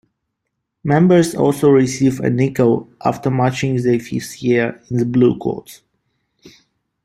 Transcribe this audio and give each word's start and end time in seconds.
Members 0.83 1.35
also 1.35 1.69
receive 1.69 2.21
a 2.21 2.29
nickel 2.31 2.89
after 3.05 3.29
marching 3.29 3.79
their 3.83 3.99
fifth 3.99 4.41
year 4.41 4.81
in 4.89 4.97
the 4.97 5.05
Bluecoats. 5.05 5.83